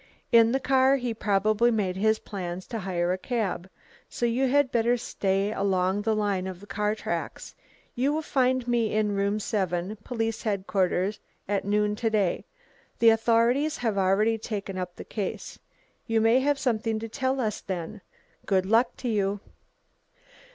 In 0.31 0.51
the 0.51 0.59
car 0.59 0.95
he 0.95 1.13
probably 1.13 1.69
made 1.69 1.95
his 1.95 2.17
plans 2.17 2.65
to 2.69 2.79
hire 2.79 3.13
a 3.13 3.19
cab. 3.19 3.69
So 4.09 4.25
you 4.25 4.47
had 4.47 4.71
better 4.71 4.97
stay 4.97 5.51
along 5.53 6.01
the 6.01 6.15
line 6.15 6.47
of 6.47 6.59
the 6.59 6.65
car 6.65 6.95
tracks. 6.95 7.53
You 7.93 8.11
will 8.11 8.23
find 8.23 8.67
me 8.67 8.95
in 8.95 9.11
room 9.15 9.39
seven, 9.39 9.97
Police 10.03 10.41
Headquarters, 10.41 11.19
at 11.47 11.65
noon 11.65 11.95
to 11.97 12.09
day. 12.09 12.45
The 12.97 13.09
authorities 13.11 13.77
have 13.77 13.95
already 13.95 14.39
taken 14.39 14.75
up 14.75 14.95
the 14.95 15.05
case. 15.05 15.59
You 16.07 16.19
may 16.19 16.39
have 16.39 16.57
something 16.57 16.97
to 16.97 17.07
tell 17.07 17.39
us 17.39 17.61
then. 17.61 18.01
Good 18.47 18.65
luck 18.65 18.97
to 18.97 19.07
you." 19.07 19.39